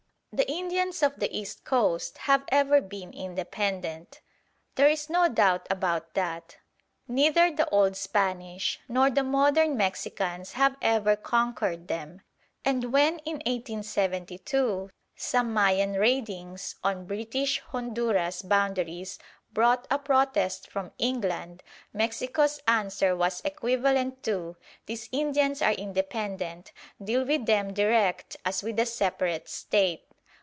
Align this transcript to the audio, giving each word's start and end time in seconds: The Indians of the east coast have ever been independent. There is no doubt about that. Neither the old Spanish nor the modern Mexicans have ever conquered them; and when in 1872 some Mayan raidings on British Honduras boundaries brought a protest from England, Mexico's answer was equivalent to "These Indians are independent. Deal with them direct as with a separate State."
The 0.33 0.49
Indians 0.49 1.03
of 1.03 1.19
the 1.19 1.29
east 1.37 1.65
coast 1.65 2.19
have 2.19 2.45
ever 2.47 2.79
been 2.79 3.11
independent. 3.11 4.21
There 4.75 4.87
is 4.87 5.09
no 5.09 5.27
doubt 5.27 5.67
about 5.69 6.13
that. 6.13 6.55
Neither 7.05 7.51
the 7.51 7.67
old 7.67 7.97
Spanish 7.97 8.79
nor 8.87 9.09
the 9.09 9.23
modern 9.23 9.75
Mexicans 9.75 10.53
have 10.53 10.77
ever 10.81 11.17
conquered 11.17 11.89
them; 11.89 12.21
and 12.63 12.93
when 12.93 13.17
in 13.25 13.35
1872 13.39 14.89
some 15.17 15.53
Mayan 15.53 15.95
raidings 15.95 16.75
on 16.81 17.05
British 17.07 17.59
Honduras 17.59 18.41
boundaries 18.41 19.19
brought 19.51 19.85
a 19.91 19.99
protest 19.99 20.69
from 20.69 20.93
England, 20.97 21.61
Mexico's 21.91 22.61
answer 22.69 23.17
was 23.17 23.41
equivalent 23.43 24.23
to 24.23 24.55
"These 24.85 25.09
Indians 25.11 25.61
are 25.61 25.73
independent. 25.73 26.71
Deal 27.03 27.25
with 27.25 27.45
them 27.47 27.73
direct 27.73 28.37
as 28.45 28.63
with 28.63 28.79
a 28.79 28.85
separate 28.85 29.49
State." 29.49 30.05